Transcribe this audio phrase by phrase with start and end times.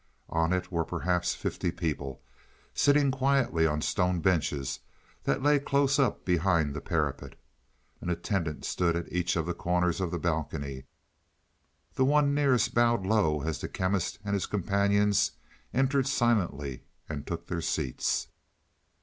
[0.29, 2.23] On it were perhaps fifty people,
[2.73, 4.79] sitting quietly on stone benches
[5.25, 7.35] that lay close up behind the parapet.
[8.01, 10.85] An attendant stood at each of the corners of the balcony;
[11.93, 15.33] the one nearest bowed low as the Chemist and his companions
[15.71, 18.27] entered silently and took their seats.